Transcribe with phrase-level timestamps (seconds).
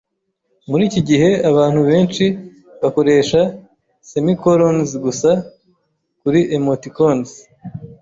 [0.69, 2.25] muri iki gihe abantu benshi
[2.81, 3.41] bakoresha
[4.09, 5.31] semicolons gusa
[6.21, 7.29] kuri emoticons.